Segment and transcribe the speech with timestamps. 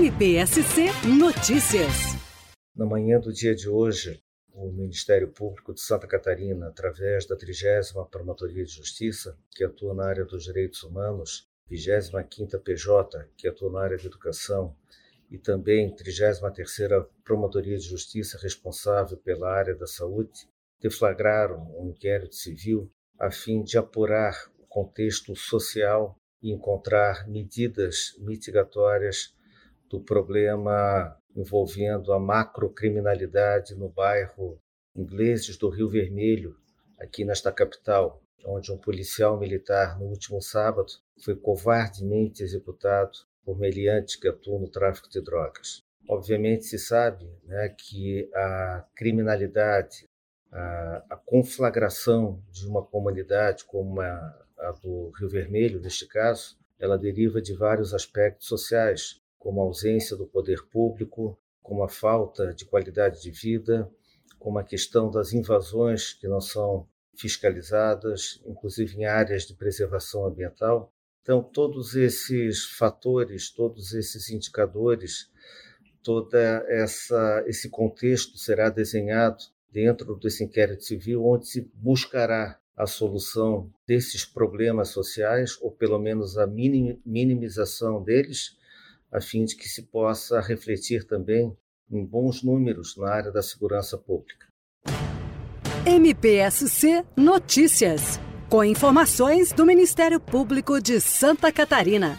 [0.00, 0.86] MPSC
[1.18, 2.16] Notícias.
[2.74, 4.18] Na manhã do dia de hoje,
[4.50, 10.06] o Ministério Público de Santa Catarina, através da 30 Promotoria de Justiça, que atua na
[10.06, 14.74] área dos direitos humanos, 25ª PJ, que atua na área de educação,
[15.30, 20.48] e também 33ª Promotoria de Justiça responsável pela área da saúde,
[20.80, 29.38] deflagraram um inquérito civil a fim de apurar o contexto social e encontrar medidas mitigatórias
[29.90, 34.58] do problema envolvendo a macrocriminalidade no bairro
[34.94, 36.56] Ingleses do Rio Vermelho,
[36.98, 44.16] aqui nesta capital, onde um policial militar, no último sábado, foi covardemente executado por meliantes
[44.16, 45.82] que atuam no tráfico de drogas.
[46.08, 50.08] Obviamente se sabe né, que a criminalidade,
[50.50, 56.98] a, a, conflagração de uma comunidade como a, a do Rio Vermelho, neste caso, ela
[56.98, 62.64] deriva de vários aspectos sociais, como a ausência do poder público, como a falta de
[62.64, 63.90] qualidade de vida,
[64.38, 70.92] como a questão das invasões que não são fiscalizadas, inclusive em áreas de preservação ambiental.
[71.22, 75.30] Então, todos esses fatores, todos esses indicadores,
[76.02, 83.70] toda essa esse contexto será desenhado dentro desse inquérito civil, onde se buscará a solução
[83.86, 88.58] desses problemas sociais, ou pelo menos a minimização deles,
[89.12, 91.56] a fim de que se possa refletir também
[91.90, 94.46] em bons números na área da segurança pública.
[95.84, 102.18] MPSC Notícias, com informações do Ministério Público de Santa Catarina.